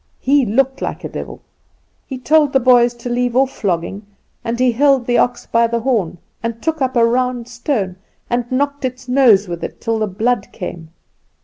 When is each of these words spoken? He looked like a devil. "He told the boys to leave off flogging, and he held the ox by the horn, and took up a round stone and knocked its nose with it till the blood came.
He 0.19 0.47
looked 0.47 0.81
like 0.81 1.03
a 1.03 1.09
devil. 1.09 1.43
"He 2.07 2.17
told 2.17 2.53
the 2.53 2.59
boys 2.59 2.95
to 2.95 3.07
leave 3.07 3.35
off 3.35 3.51
flogging, 3.51 4.07
and 4.43 4.59
he 4.59 4.71
held 4.71 5.05
the 5.05 5.19
ox 5.19 5.45
by 5.45 5.67
the 5.67 5.81
horn, 5.81 6.17
and 6.41 6.59
took 6.59 6.81
up 6.81 6.95
a 6.95 7.05
round 7.05 7.47
stone 7.47 7.97
and 8.27 8.51
knocked 8.51 8.83
its 8.83 9.07
nose 9.07 9.47
with 9.47 9.63
it 9.63 9.79
till 9.79 9.99
the 9.99 10.07
blood 10.07 10.47
came. 10.51 10.89